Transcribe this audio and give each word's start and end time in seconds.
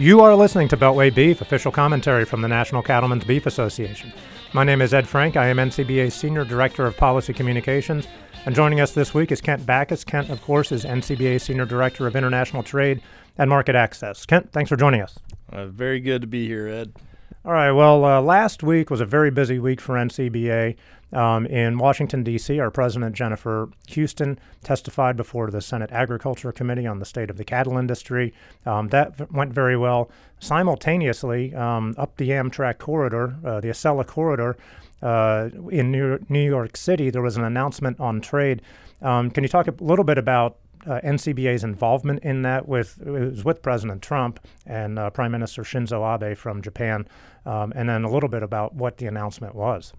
You 0.00 0.22
are 0.22 0.34
listening 0.34 0.66
to 0.68 0.78
Beltway 0.78 1.14
Beef, 1.14 1.42
official 1.42 1.70
commentary 1.70 2.24
from 2.24 2.40
the 2.40 2.48
National 2.48 2.80
Cattlemen's 2.82 3.24
Beef 3.24 3.44
Association. 3.44 4.14
My 4.54 4.64
name 4.64 4.80
is 4.80 4.94
Ed 4.94 5.06
Frank. 5.06 5.36
I 5.36 5.48
am 5.48 5.58
NCBA's 5.58 6.14
Senior 6.14 6.46
Director 6.46 6.86
of 6.86 6.96
Policy 6.96 7.34
Communications. 7.34 8.08
And 8.46 8.54
joining 8.54 8.80
us 8.80 8.92
this 8.92 9.12
week 9.12 9.30
is 9.30 9.42
Kent 9.42 9.66
Bacus. 9.66 10.02
Kent, 10.02 10.30
of 10.30 10.40
course, 10.40 10.72
is 10.72 10.86
NCBA's 10.86 11.42
Senior 11.42 11.66
Director 11.66 12.06
of 12.06 12.16
International 12.16 12.62
Trade 12.62 13.02
and 13.36 13.50
Market 13.50 13.74
Access. 13.74 14.24
Kent, 14.24 14.50
thanks 14.52 14.70
for 14.70 14.76
joining 14.76 15.02
us. 15.02 15.18
Uh, 15.52 15.66
very 15.66 16.00
good 16.00 16.22
to 16.22 16.26
be 16.26 16.46
here, 16.46 16.66
Ed. 16.66 16.94
All 17.42 17.52
right. 17.52 17.72
Well, 17.72 18.04
uh, 18.04 18.20
last 18.20 18.62
week 18.62 18.90
was 18.90 19.00
a 19.00 19.06
very 19.06 19.30
busy 19.30 19.58
week 19.58 19.80
for 19.80 19.94
NCBA. 19.94 20.76
Um, 21.10 21.46
in 21.46 21.78
Washington, 21.78 22.22
D.C., 22.22 22.60
our 22.60 22.70
President 22.70 23.16
Jennifer 23.16 23.70
Houston 23.88 24.38
testified 24.62 25.16
before 25.16 25.50
the 25.50 25.62
Senate 25.62 25.90
Agriculture 25.90 26.52
Committee 26.52 26.86
on 26.86 26.98
the 26.98 27.06
state 27.06 27.30
of 27.30 27.38
the 27.38 27.44
cattle 27.44 27.78
industry. 27.78 28.34
Um, 28.66 28.88
that 28.88 29.32
went 29.32 29.54
very 29.54 29.76
well. 29.76 30.10
Simultaneously, 30.38 31.54
um, 31.54 31.94
up 31.96 32.18
the 32.18 32.28
Amtrak 32.28 32.76
corridor, 32.76 33.36
uh, 33.42 33.60
the 33.60 33.68
Acela 33.68 34.06
corridor 34.06 34.58
uh, 35.00 35.48
in 35.70 35.90
New, 35.90 36.18
New 36.28 36.44
York 36.44 36.76
City, 36.76 37.08
there 37.08 37.22
was 37.22 37.38
an 37.38 37.44
announcement 37.44 37.98
on 37.98 38.20
trade. 38.20 38.60
Um, 39.00 39.30
can 39.30 39.44
you 39.44 39.48
talk 39.48 39.66
a 39.66 39.74
little 39.80 40.04
bit 40.04 40.18
about 40.18 40.58
uh, 40.86 41.00
NCBA's 41.04 41.64
involvement 41.64 42.22
in 42.22 42.42
that 42.42 42.68
with 42.68 42.98
it 43.04 43.10
was 43.10 43.44
with 43.44 43.62
President 43.62 44.02
Trump 44.02 44.40
and 44.66 44.98
uh, 44.98 45.10
Prime 45.10 45.32
Minister 45.32 45.62
Shinzo 45.62 46.02
Abe 46.04 46.36
from 46.36 46.62
Japan, 46.62 47.06
um, 47.46 47.72
and 47.76 47.88
then 47.88 48.04
a 48.04 48.10
little 48.10 48.28
bit 48.28 48.42
about 48.42 48.74
what 48.74 48.98
the 48.98 49.06
announcement 49.06 49.54
was. 49.54 49.92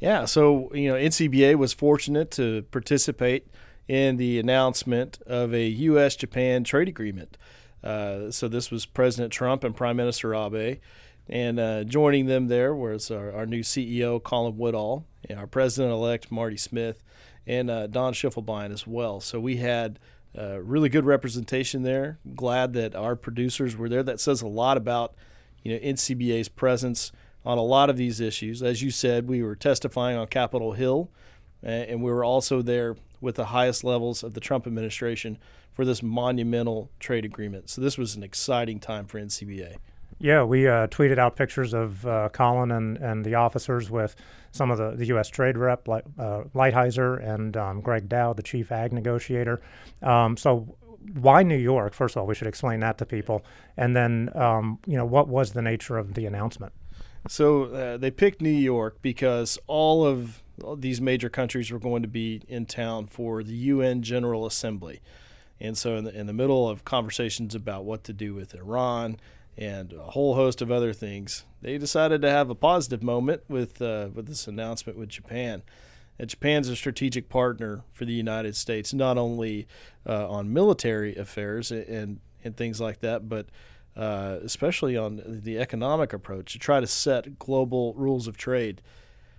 Yeah, 0.00 0.24
so 0.24 0.72
you 0.74 0.88
know 0.88 0.94
NCBA 0.94 1.56
was 1.56 1.72
fortunate 1.72 2.30
to 2.32 2.62
participate 2.70 3.48
in 3.88 4.16
the 4.16 4.38
announcement 4.38 5.20
of 5.26 5.52
a 5.54 5.66
U.S. 5.66 6.16
Japan 6.16 6.64
trade 6.64 6.88
agreement. 6.88 7.36
Uh, 7.82 8.30
so 8.30 8.48
this 8.48 8.70
was 8.70 8.86
President 8.86 9.32
Trump 9.32 9.64
and 9.64 9.74
Prime 9.74 9.96
Minister 9.96 10.34
Abe. 10.34 10.78
And 11.28 11.58
uh, 11.58 11.84
joining 11.84 12.26
them 12.26 12.48
there 12.48 12.74
was 12.74 13.10
our, 13.10 13.32
our 13.32 13.46
new 13.46 13.62
CEO, 13.62 14.22
Colin 14.22 14.56
Woodall, 14.56 15.06
our 15.34 15.46
president 15.46 15.92
elect, 15.92 16.30
Marty 16.30 16.56
Smith, 16.56 17.02
and 17.46 17.70
uh, 17.70 17.86
Don 17.86 18.12
Schiffelbein 18.12 18.72
as 18.72 18.86
well. 18.86 19.20
So 19.20 19.40
we 19.40 19.56
had 19.56 19.98
uh, 20.36 20.60
really 20.60 20.88
good 20.88 21.04
representation 21.04 21.82
there. 21.82 22.18
Glad 22.34 22.72
that 22.74 22.94
our 22.94 23.16
producers 23.16 23.76
were 23.76 23.88
there. 23.88 24.02
That 24.02 24.20
says 24.20 24.42
a 24.42 24.48
lot 24.48 24.76
about 24.76 25.14
you 25.62 25.72
know 25.72 25.78
NCBA's 25.80 26.48
presence 26.48 27.12
on 27.44 27.58
a 27.58 27.62
lot 27.62 27.90
of 27.90 27.96
these 27.96 28.20
issues. 28.20 28.62
As 28.62 28.82
you 28.82 28.90
said, 28.90 29.28
we 29.28 29.42
were 29.42 29.56
testifying 29.56 30.16
on 30.16 30.26
Capitol 30.28 30.72
Hill, 30.72 31.10
and 31.62 32.02
we 32.02 32.10
were 32.10 32.24
also 32.24 32.62
there 32.62 32.96
with 33.20 33.36
the 33.36 33.46
highest 33.46 33.84
levels 33.84 34.22
of 34.22 34.34
the 34.34 34.40
Trump 34.40 34.66
administration 34.66 35.38
for 35.72 35.84
this 35.84 36.02
monumental 36.02 36.90
trade 37.00 37.24
agreement. 37.24 37.70
So 37.70 37.80
this 37.80 37.96
was 37.96 38.14
an 38.14 38.22
exciting 38.22 38.78
time 38.78 39.06
for 39.06 39.20
NCBA. 39.20 39.76
Yeah, 40.22 40.44
we 40.44 40.68
uh, 40.68 40.86
tweeted 40.86 41.18
out 41.18 41.34
pictures 41.34 41.74
of 41.74 42.06
uh, 42.06 42.28
Colin 42.28 42.70
and, 42.70 42.96
and 42.98 43.24
the 43.24 43.34
officers 43.34 43.90
with 43.90 44.14
some 44.52 44.70
of 44.70 44.78
the, 44.78 44.92
the 44.92 45.06
U.S. 45.06 45.28
trade 45.28 45.58
rep, 45.58 45.88
uh, 45.88 46.02
Lighthizer 46.54 47.20
and 47.28 47.56
um, 47.56 47.80
Gregg 47.80 48.08
Doud, 48.08 48.36
the 48.36 48.42
chief 48.44 48.70
ag 48.70 48.92
negotiator. 48.92 49.60
Um, 50.00 50.36
so, 50.36 50.76
why 51.14 51.42
New 51.42 51.56
York? 51.56 51.92
First 51.92 52.14
of 52.14 52.20
all, 52.20 52.28
we 52.28 52.36
should 52.36 52.46
explain 52.46 52.78
that 52.80 52.98
to 52.98 53.04
people. 53.04 53.44
And 53.76 53.96
then, 53.96 54.30
um, 54.36 54.78
you 54.86 54.96
know, 54.96 55.04
what 55.04 55.26
was 55.26 55.54
the 55.54 55.62
nature 55.62 55.98
of 55.98 56.14
the 56.14 56.24
announcement? 56.24 56.72
So, 57.26 57.64
uh, 57.64 57.96
they 57.96 58.12
picked 58.12 58.40
New 58.40 58.50
York 58.50 58.98
because 59.02 59.58
all 59.66 60.06
of 60.06 60.40
these 60.76 61.00
major 61.00 61.30
countries 61.30 61.72
were 61.72 61.80
going 61.80 62.02
to 62.02 62.08
be 62.08 62.42
in 62.46 62.66
town 62.66 63.08
for 63.08 63.42
the 63.42 63.54
UN 63.54 64.02
General 64.02 64.46
Assembly. 64.46 65.00
And 65.58 65.76
so, 65.76 65.96
in 65.96 66.04
the, 66.04 66.16
in 66.16 66.28
the 66.28 66.32
middle 66.32 66.68
of 66.68 66.84
conversations 66.84 67.56
about 67.56 67.84
what 67.84 68.04
to 68.04 68.12
do 68.12 68.34
with 68.34 68.54
Iran, 68.54 69.16
and 69.56 69.92
a 69.92 70.10
whole 70.10 70.34
host 70.34 70.62
of 70.62 70.70
other 70.70 70.92
things. 70.92 71.44
They 71.60 71.78
decided 71.78 72.22
to 72.22 72.30
have 72.30 72.50
a 72.50 72.54
positive 72.54 73.02
moment 73.02 73.42
with 73.48 73.80
uh, 73.80 74.08
with 74.14 74.26
this 74.26 74.46
announcement 74.46 74.98
with 74.98 75.08
Japan. 75.08 75.62
And 76.18 76.28
Japan's 76.28 76.68
a 76.68 76.76
strategic 76.76 77.28
partner 77.28 77.84
for 77.92 78.04
the 78.04 78.12
United 78.12 78.54
States, 78.54 78.92
not 78.92 79.18
only 79.18 79.66
uh, 80.06 80.28
on 80.28 80.52
military 80.52 81.16
affairs 81.16 81.70
and 81.70 82.20
and 82.44 82.56
things 82.56 82.80
like 82.80 83.00
that, 83.00 83.28
but 83.28 83.46
uh, 83.96 84.38
especially 84.42 84.96
on 84.96 85.22
the 85.26 85.58
economic 85.58 86.12
approach 86.12 86.52
to 86.52 86.58
try 86.58 86.80
to 86.80 86.86
set 86.86 87.38
global 87.38 87.94
rules 87.94 88.26
of 88.26 88.36
trade. 88.36 88.80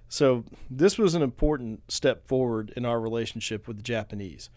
So 0.07 0.45
this 0.69 0.97
was 0.97 1.15
an 1.15 1.23
important 1.23 1.91
step 1.91 2.27
forward 2.27 2.71
in 2.75 2.85
our 2.85 2.99
relationship 2.99 3.67
with 3.67 3.77
the 3.77 3.83
Japanese. 3.83 4.49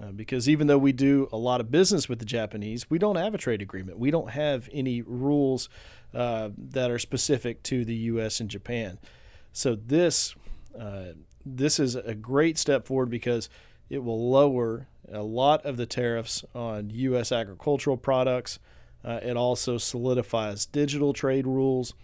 Uh, 0.00 0.12
because 0.12 0.48
even 0.48 0.68
though 0.68 0.78
we 0.78 0.92
do 0.92 1.28
a 1.32 1.36
lot 1.36 1.60
of 1.60 1.70
business 1.70 2.08
with 2.08 2.20
the 2.20 2.24
Japanese, 2.24 2.88
we 2.88 2.98
don't 2.98 3.16
have 3.16 3.34
a 3.34 3.38
trade 3.38 3.60
agreement. 3.60 3.98
We 3.98 4.12
don't 4.12 4.30
have 4.30 4.68
any 4.72 5.02
rules 5.02 5.68
uh, 6.14 6.50
that 6.56 6.90
are 6.90 7.00
specific 7.00 7.62
to 7.64 7.84
the 7.84 7.94
U.S. 7.94 8.38
and 8.38 8.48
Japan. 8.48 8.98
So 9.52 9.74
this 9.74 10.36
uh, 10.78 11.14
this 11.44 11.80
is 11.80 11.96
a 11.96 12.14
great 12.14 12.58
step 12.58 12.86
forward 12.86 13.10
because 13.10 13.48
it 13.90 14.04
will 14.04 14.30
lower 14.30 14.86
a 15.10 15.22
lot 15.22 15.64
of 15.64 15.76
the 15.76 15.86
tariffs 15.86 16.44
on 16.54 16.90
U.S. 16.90 17.32
agricultural 17.32 17.96
products. 17.96 18.58
Uh, 19.04 19.20
it 19.22 19.36
also 19.36 19.78
solidifies 19.78 20.66
digital 20.66 21.12
trade 21.12 21.46
rules, 21.46 21.94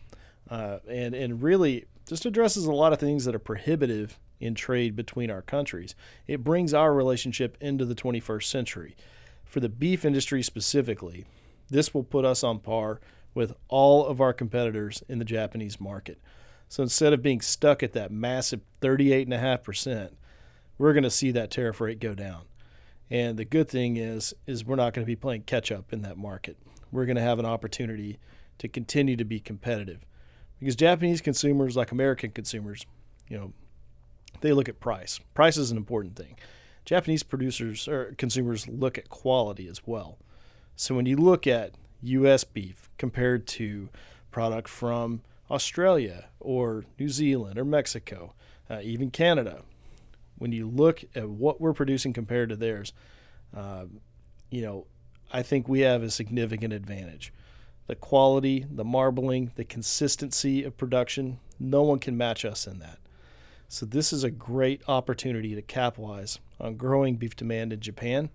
uh, 0.51 0.79
and 0.89 1.15
and 1.15 1.43
really 1.43 1.85
just 2.15 2.27
addresses 2.27 2.65
a 2.67 2.73
lot 2.73 2.93
of 2.93 3.01
things 3.01 3.25
that 3.25 3.35
are 3.35 3.41
prohibitive 3.41 4.21
in 4.39 4.55
trade 4.55 4.95
between 4.95 5.33
our 5.33 5.43
countries. 5.43 5.97
It 6.29 6.45
brings 6.45 6.73
our 6.73 6.95
relationship 6.95 7.59
into 7.61 7.85
the 7.85 7.97
21st 7.97 8.45
century. 8.45 8.95
For 9.45 9.59
the 9.59 9.69
beef 9.69 10.05
industry 10.05 10.41
specifically, 10.41 11.25
this 11.71 11.93
will 11.93 12.05
put 12.05 12.25
us 12.25 12.45
on 12.45 12.61
par 12.61 13.01
with 13.35 13.57
all 13.67 14.07
of 14.07 14.21
our 14.21 14.33
competitors 14.33 15.03
in 15.09 15.19
the 15.19 15.25
Japanese 15.25 15.81
market. 15.81 16.21
So 16.69 16.85
instead 16.85 17.13
of 17.13 17.21
being 17.21 17.41
stuck 17.41 17.83
at 17.83 17.95
that 17.95 18.13
massive 18.13 18.61
38.5%, 18.81 20.13
we're 20.79 20.93
going 20.93 21.03
to 21.03 21.11
see 21.11 21.33
that 21.33 21.51
tariff 21.51 21.81
rate 21.81 21.99
go 21.99 22.15
down. 22.15 22.43
And 23.11 23.37
the 23.37 23.45
good 23.45 23.69
thing 23.69 23.97
is 23.97 24.35
is 24.47 24.65
we're 24.65 24.77
not 24.77 24.95
going 24.95 25.05
to 25.05 25.11
be 25.11 25.17
playing 25.17 25.43
catch 25.43 25.73
up 25.73 25.93
in 25.93 26.03
that 26.03 26.17
market. 26.17 26.59
We're 26.93 27.07
going 27.07 27.17
to 27.17 27.23
have 27.23 27.41
an 27.41 27.47
opportunity 27.47 28.21
to 28.59 28.69
continue 28.69 29.17
to 29.17 29.25
be 29.25 29.41
competitive. 29.41 30.07
Because 30.65 30.77
Japanese 30.77 31.21
consumers 31.21 31.77
like 31.77 31.93
American 31.93 32.31
consumers, 32.31 32.87
you 33.29 33.37
know, 33.37 33.53
they 34.41 34.51
look 34.51 34.67
at 34.67 34.81
price. 34.81 35.21
Price 35.35 35.59
is 35.59 35.71
an 35.71 35.77
important 35.77 36.17
thing. 36.17 36.37
Japanese 36.87 37.23
producers 37.23 37.87
or 37.87 38.15
consumers 38.17 38.67
look 38.67 38.97
at 38.97 39.11
quality 39.11 39.69
as 39.69 39.87
well. 39.87 40.17
So 40.75 40.95
when 40.95 41.05
you 41.05 41.19
look 41.19 41.47
at 41.47 41.73
U.S. 42.01 42.45
beef 42.45 42.89
compared 42.97 43.47
to 43.49 43.91
product 44.31 44.71
from 44.71 45.21
Australia 45.51 46.29
or 46.41 46.87
New 46.99 47.11
Zealand 47.11 47.59
or 47.59 47.67
Mexico, 47.67 48.33
uh, 48.71 48.81
even 48.83 49.11
Canada, 49.11 49.65
when 50.39 50.53
you 50.53 50.67
look 50.67 51.05
at 51.15 51.29
what 51.29 51.61
we're 51.61 51.75
producing 51.75 52.15
compared 52.15 52.49
to 52.49 52.57
theirs, 52.57 52.95
uh, 53.55 53.85
you 54.49 54.63
know, 54.63 54.87
I 55.31 55.43
think 55.43 55.69
we 55.69 55.81
have 55.81 56.03
a 56.03 56.11
significant 56.11 56.73
advantage. 56.73 57.35
The 57.87 57.95
quality, 57.95 58.67
the 58.71 58.85
marbling, 58.85 59.53
the 59.57 59.65
consistency 59.65 60.65
of 60.65 60.77
production, 60.77 61.39
no 61.61 61.83
one 61.83 61.99
can 61.99 62.17
match 62.17 62.45
us 62.45 62.67
in 62.67 62.79
that. 62.79 62.99
So, 63.69 63.85
this 63.87 64.13
is 64.13 64.25
a 64.25 64.31
great 64.31 64.83
opportunity 64.89 65.55
to 65.55 65.63
capitalize 65.63 66.39
on 66.61 66.77
growing 66.77 67.17
beef 67.17 67.37
demand 67.37 67.73
in 67.73 67.81
Japan 67.81 68.31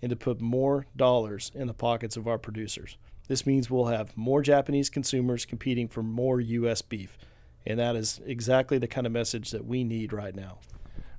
and 0.00 0.10
to 0.10 0.16
put 0.16 0.40
more 0.40 0.86
dollars 0.96 1.50
in 1.54 1.66
the 1.66 1.74
pockets 1.74 2.16
of 2.16 2.28
our 2.28 2.38
producers. 2.38 2.96
This 3.28 3.46
means 3.46 3.70
we'll 3.70 3.86
have 3.86 4.16
more 4.16 4.42
Japanese 4.42 4.88
consumers 4.88 5.44
competing 5.44 5.88
for 5.88 6.02
more 6.02 6.40
U.S. 6.40 6.82
beef. 6.82 7.18
And 7.66 7.80
that 7.80 7.96
is 7.96 8.20
exactly 8.24 8.78
the 8.78 8.86
kind 8.86 9.06
of 9.06 9.12
message 9.12 9.50
that 9.50 9.66
we 9.66 9.82
need 9.82 10.12
right 10.12 10.34
now. 10.34 10.58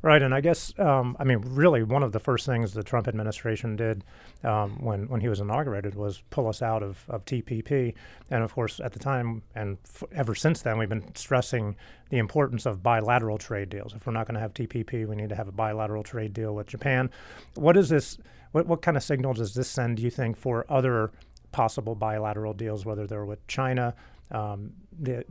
Right, 0.03 0.21
and 0.21 0.33
I 0.33 0.41
guess 0.41 0.77
um, 0.77 1.17
I 1.19 1.23
mean 1.23 1.39
really 1.39 1.81
one 1.81 2.03
of 2.03 2.11
the 2.11 2.19
first 2.19 2.45
things 2.45 2.73
the 2.73 2.83
Trump 2.83 3.07
administration 3.07 3.75
did 3.75 4.03
um, 4.43 4.77
when 4.79 5.07
when 5.09 5.21
he 5.21 5.27
was 5.27 5.39
inaugurated 5.39 5.95
was 5.95 6.21
pull 6.29 6.47
us 6.47 6.61
out 6.61 6.83
of, 6.83 7.03
of 7.09 7.25
TPP, 7.25 7.95
and 8.29 8.43
of 8.43 8.53
course 8.53 8.79
at 8.79 8.93
the 8.93 8.99
time 8.99 9.41
and 9.55 9.77
f- 9.85 10.03
ever 10.11 10.35
since 10.35 10.61
then 10.61 10.77
we've 10.77 10.87
been 10.87 11.15
stressing 11.15 11.75
the 12.09 12.19
importance 12.19 12.67
of 12.67 12.83
bilateral 12.83 13.39
trade 13.39 13.69
deals. 13.69 13.93
If 13.93 14.05
we're 14.05 14.13
not 14.13 14.27
going 14.27 14.35
to 14.35 14.39
have 14.39 14.53
TPP, 14.53 15.07
we 15.07 15.15
need 15.15 15.29
to 15.29 15.35
have 15.35 15.47
a 15.47 15.51
bilateral 15.51 16.03
trade 16.03 16.31
deal 16.31 16.53
with 16.53 16.67
Japan. 16.67 17.09
What 17.55 17.75
is 17.75 17.89
this? 17.89 18.19
What 18.51 18.67
what 18.67 18.83
kind 18.83 18.97
of 18.97 19.03
signal 19.03 19.33
does 19.33 19.55
this 19.55 19.67
send? 19.67 19.97
Do 19.97 20.03
you 20.03 20.11
think 20.11 20.37
for 20.37 20.63
other 20.69 21.11
possible 21.51 21.95
bilateral 21.95 22.53
deals, 22.53 22.85
whether 22.85 23.07
they're 23.07 23.25
with 23.25 23.45
China, 23.47 23.95
um, 24.29 24.73
the 24.99 25.25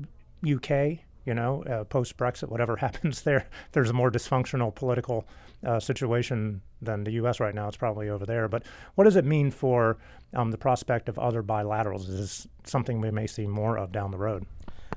UK? 0.44 1.04
You 1.26 1.34
know, 1.34 1.62
uh, 1.64 1.84
post 1.84 2.16
Brexit, 2.16 2.48
whatever 2.48 2.76
happens 2.86 3.22
there, 3.22 3.46
there's 3.72 3.90
a 3.90 3.92
more 3.92 4.10
dysfunctional 4.10 4.74
political 4.74 5.26
uh, 5.64 5.80
situation 5.80 6.62
than 6.80 7.04
the 7.04 7.12
U.S. 7.12 7.40
right 7.40 7.54
now. 7.54 7.68
It's 7.68 7.76
probably 7.76 8.08
over 8.08 8.24
there. 8.24 8.48
But 8.48 8.62
what 8.94 9.04
does 9.04 9.16
it 9.16 9.24
mean 9.24 9.50
for 9.50 9.98
um, 10.32 10.50
the 10.52 10.58
prospect 10.58 11.08
of 11.08 11.18
other 11.18 11.42
bilaterals? 11.42 12.08
Is 12.08 12.18
this 12.18 12.46
something 12.64 13.00
we 13.00 13.10
may 13.10 13.26
see 13.26 13.46
more 13.46 13.76
of 13.76 13.92
down 13.92 14.10
the 14.10 14.18
road? 14.18 14.46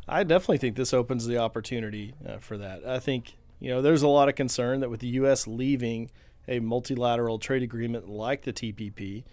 I 0.08 0.24
definitely 0.24 0.58
think 0.58 0.76
this 0.76 0.94
opens 0.94 1.26
the 1.26 1.38
opportunity 1.38 2.14
uh, 2.28 2.38
for 2.38 2.58
that. 2.58 2.86
I 2.86 3.00
think, 3.00 3.38
you 3.60 3.70
know, 3.70 3.82
there's 3.82 4.02
a 4.02 4.08
lot 4.08 4.30
of 4.30 4.36
concern 4.36 4.80
that 4.82 4.90
with 4.90 5.00
the 5.00 5.08
U.S. 5.08 5.48
leaving 5.48 6.12
a 6.48 6.60
multilateral 6.60 7.40
trade 7.40 7.64
agreement 7.64 8.10
like 8.10 8.44
the 8.44 8.54
TPP, 8.54 9.24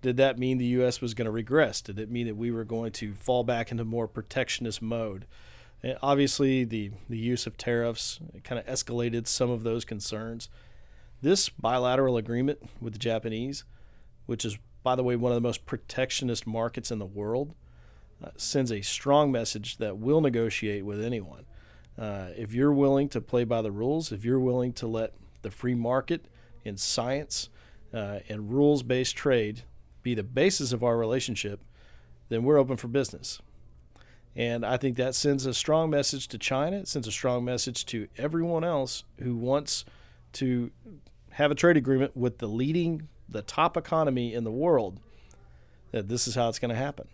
did 0.00 0.16
that 0.16 0.38
mean 0.38 0.58
the 0.58 0.66
U.S. 0.66 1.00
was 1.00 1.14
going 1.14 1.26
to 1.26 1.30
regress? 1.30 1.80
Did 1.80 1.98
it 1.98 2.10
mean 2.10 2.26
that 2.26 2.36
we 2.36 2.50
were 2.50 2.64
going 2.64 2.92
to 2.92 3.14
fall 3.14 3.44
back 3.44 3.70
into 3.70 3.84
more 3.84 4.08
protectionist 4.08 4.82
mode? 4.82 5.26
And 5.82 5.98
obviously, 6.00 6.64
the, 6.64 6.92
the 7.08 7.18
use 7.18 7.46
of 7.46 7.56
tariffs 7.56 8.20
kind 8.44 8.58
of 8.58 8.66
escalated 8.66 9.26
some 9.26 9.50
of 9.50 9.64
those 9.64 9.84
concerns. 9.84 10.48
This 11.20 11.48
bilateral 11.48 12.16
agreement 12.16 12.60
with 12.80 12.92
the 12.92 12.98
Japanese, 12.98 13.64
which 14.26 14.44
is, 14.44 14.58
by 14.82 14.94
the 14.94 15.02
way, 15.02 15.16
one 15.16 15.32
of 15.32 15.36
the 15.36 15.48
most 15.48 15.66
protectionist 15.66 16.46
markets 16.46 16.90
in 16.90 16.98
the 16.98 17.06
world, 17.06 17.54
uh, 18.22 18.30
sends 18.36 18.70
a 18.70 18.82
strong 18.82 19.32
message 19.32 19.78
that 19.78 19.98
we'll 19.98 20.20
negotiate 20.20 20.84
with 20.84 21.02
anyone. 21.02 21.44
Uh, 21.98 22.28
if 22.36 22.54
you're 22.54 22.72
willing 22.72 23.08
to 23.08 23.20
play 23.20 23.44
by 23.44 23.60
the 23.60 23.70
rules, 23.72 24.12
if 24.12 24.24
you're 24.24 24.40
willing 24.40 24.72
to 24.72 24.86
let 24.86 25.14
the 25.42 25.50
free 25.50 25.74
market 25.74 26.26
and 26.64 26.78
science 26.78 27.48
uh, 27.92 28.20
and 28.28 28.50
rules 28.50 28.82
based 28.82 29.16
trade 29.16 29.62
be 30.02 30.14
the 30.14 30.22
basis 30.22 30.72
of 30.72 30.82
our 30.82 30.96
relationship, 30.96 31.60
then 32.28 32.44
we're 32.44 32.58
open 32.58 32.76
for 32.76 32.88
business. 32.88 33.40
And 34.34 34.64
I 34.64 34.76
think 34.78 34.96
that 34.96 35.14
sends 35.14 35.44
a 35.44 35.52
strong 35.52 35.90
message 35.90 36.28
to 36.28 36.38
China. 36.38 36.78
It 36.78 36.88
sends 36.88 37.06
a 37.06 37.12
strong 37.12 37.44
message 37.44 37.84
to 37.86 38.08
everyone 38.16 38.64
else 38.64 39.04
who 39.18 39.36
wants 39.36 39.84
to 40.34 40.70
have 41.32 41.50
a 41.50 41.54
trade 41.54 41.76
agreement 41.76 42.16
with 42.16 42.38
the 42.38 42.46
leading, 42.46 43.08
the 43.28 43.42
top 43.42 43.76
economy 43.76 44.32
in 44.32 44.44
the 44.44 44.50
world, 44.50 45.00
that 45.90 46.08
this 46.08 46.26
is 46.26 46.34
how 46.34 46.48
it's 46.48 46.58
going 46.58 46.70
to 46.70 46.74
happen. 46.74 47.08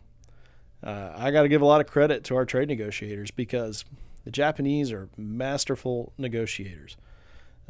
Uh, 0.82 1.12
I 1.16 1.32
got 1.32 1.42
to 1.42 1.48
give 1.48 1.60
a 1.62 1.66
lot 1.66 1.80
of 1.80 1.88
credit 1.88 2.22
to 2.24 2.36
our 2.36 2.44
trade 2.44 2.68
negotiators 2.68 3.32
because 3.32 3.84
the 4.24 4.30
Japanese 4.30 4.92
are 4.92 5.08
masterful 5.16 6.12
negotiators. 6.18 6.96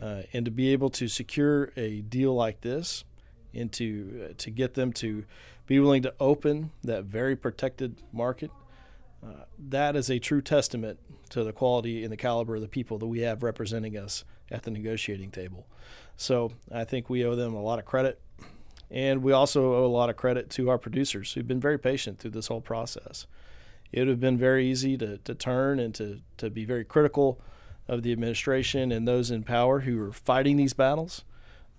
Uh, 0.00 0.22
and 0.32 0.44
to 0.44 0.50
be 0.50 0.72
able 0.72 0.90
to 0.90 1.08
secure 1.08 1.72
a 1.76 2.02
deal 2.02 2.34
like 2.34 2.60
this 2.60 3.04
and 3.54 3.72
to, 3.72 4.28
uh, 4.28 4.34
to 4.36 4.50
get 4.50 4.74
them 4.74 4.92
to 4.92 5.24
be 5.66 5.80
willing 5.80 6.02
to 6.02 6.14
open 6.20 6.70
that 6.84 7.04
very 7.04 7.34
protected 7.34 7.96
market, 8.12 8.50
uh, 9.24 9.44
that 9.58 9.96
is 9.96 10.10
a 10.10 10.18
true 10.18 10.40
testament 10.40 10.98
to 11.30 11.44
the 11.44 11.52
quality 11.52 12.02
and 12.02 12.12
the 12.12 12.16
caliber 12.16 12.56
of 12.56 12.62
the 12.62 12.68
people 12.68 12.98
that 12.98 13.06
we 13.06 13.20
have 13.20 13.42
representing 13.42 13.96
us 13.96 14.24
at 14.50 14.62
the 14.62 14.70
negotiating 14.70 15.30
table. 15.30 15.66
So 16.16 16.52
I 16.72 16.84
think 16.84 17.10
we 17.10 17.24
owe 17.24 17.36
them 17.36 17.54
a 17.54 17.62
lot 17.62 17.78
of 17.78 17.84
credit. 17.84 18.20
And 18.90 19.22
we 19.22 19.32
also 19.32 19.74
owe 19.74 19.84
a 19.84 19.86
lot 19.86 20.08
of 20.08 20.16
credit 20.16 20.48
to 20.50 20.70
our 20.70 20.78
producers 20.78 21.32
who've 21.32 21.46
been 21.46 21.60
very 21.60 21.78
patient 21.78 22.18
through 22.18 22.30
this 22.30 22.46
whole 22.46 22.62
process. 22.62 23.26
It 23.92 24.00
would 24.00 24.08
have 24.08 24.20
been 24.20 24.38
very 24.38 24.66
easy 24.66 24.96
to, 24.98 25.18
to 25.18 25.34
turn 25.34 25.78
and 25.78 25.94
to, 25.96 26.20
to 26.38 26.48
be 26.48 26.64
very 26.64 26.84
critical 26.84 27.40
of 27.86 28.02
the 28.02 28.12
administration 28.12 28.92
and 28.92 29.06
those 29.06 29.30
in 29.30 29.42
power 29.42 29.80
who 29.80 30.00
are 30.00 30.12
fighting 30.12 30.56
these 30.56 30.72
battles. 30.72 31.24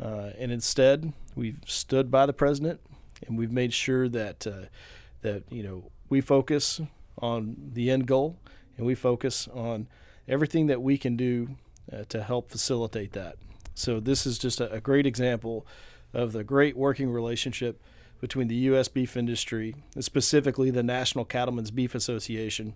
Uh, 0.01 0.31
and 0.37 0.51
instead, 0.51 1.13
we've 1.35 1.59
stood 1.65 2.11
by 2.11 2.25
the 2.25 2.33
president 2.33 2.79
and 3.27 3.37
we've 3.37 3.51
made 3.51 3.73
sure 3.73 4.07
that 4.09 4.47
uh, 4.47 4.65
that 5.21 5.43
you 5.49 5.63
know 5.63 5.91
we 6.09 6.21
focus 6.21 6.81
on 7.19 7.55
the 7.73 7.89
end 7.91 8.07
goal 8.07 8.37
and 8.77 8.85
we 8.85 8.95
focus 8.95 9.47
on 9.53 9.87
everything 10.27 10.67
that 10.67 10.81
we 10.81 10.97
can 10.97 11.15
do 11.15 11.55
uh, 11.91 12.03
to 12.09 12.23
help 12.23 12.49
facilitate 12.49 13.11
that. 13.13 13.35
So 13.75 13.99
this 13.99 14.25
is 14.25 14.37
just 14.37 14.59
a, 14.59 14.71
a 14.71 14.79
great 14.79 15.05
example 15.05 15.65
of 16.13 16.31
the 16.31 16.43
great 16.43 16.75
working 16.77 17.09
relationship 17.09 17.81
between 18.19 18.47
the 18.47 18.55
U.S. 18.55 18.87
beef 18.87 19.15
industry, 19.15 19.75
specifically 19.99 20.71
the 20.71 20.83
National 20.83 21.25
Cattlemen's 21.25 21.71
Beef 21.71 21.95
Association, 21.95 22.75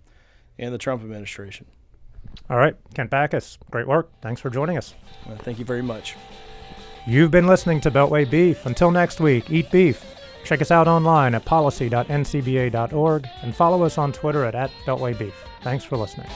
and 0.58 0.72
the 0.72 0.78
Trump 0.78 1.02
administration. 1.02 1.66
All 2.48 2.56
right, 2.56 2.76
Kent 2.94 3.10
Bacus, 3.10 3.58
great 3.70 3.86
work. 3.86 4.10
Thanks 4.20 4.40
for 4.40 4.50
joining 4.50 4.78
us. 4.78 4.94
Uh, 5.28 5.36
thank 5.36 5.58
you 5.58 5.64
very 5.64 5.82
much. 5.82 6.16
You've 7.06 7.30
been 7.30 7.46
listening 7.46 7.80
to 7.82 7.90
Beltway 7.90 8.28
Beef. 8.28 8.64
Until 8.64 8.90
next 8.90 9.20
week, 9.20 9.50
eat 9.50 9.70
beef. 9.70 10.04
Check 10.44 10.60
us 10.60 10.70
out 10.70 10.86
online 10.88 11.34
at 11.34 11.44
policy.ncba.org 11.44 13.28
and 13.42 13.56
follow 13.56 13.82
us 13.82 13.98
on 13.98 14.12
Twitter 14.12 14.44
at, 14.44 14.54
at 14.54 14.70
Beltway 14.86 15.18
Beef. 15.18 15.34
Thanks 15.62 15.84
for 15.84 15.96
listening. 15.96 16.28